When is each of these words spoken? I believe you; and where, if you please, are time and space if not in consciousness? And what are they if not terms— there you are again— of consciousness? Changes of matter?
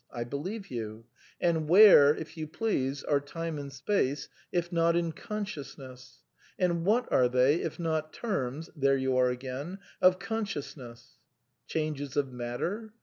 I 0.11 0.23
believe 0.23 0.71
you; 0.71 1.05
and 1.39 1.69
where, 1.69 2.15
if 2.15 2.35
you 2.35 2.47
please, 2.47 3.03
are 3.03 3.19
time 3.19 3.59
and 3.59 3.71
space 3.71 4.29
if 4.51 4.71
not 4.71 4.95
in 4.95 5.11
consciousness? 5.11 6.21
And 6.57 6.83
what 6.85 7.11
are 7.13 7.29
they 7.29 7.57
if 7.57 7.77
not 7.79 8.11
terms— 8.11 8.71
there 8.75 8.97
you 8.97 9.15
are 9.15 9.29
again— 9.29 9.77
of 10.01 10.17
consciousness? 10.17 11.19
Changes 11.67 12.17
of 12.17 12.31
matter? 12.33 12.93